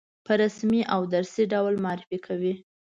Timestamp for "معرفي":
1.85-2.17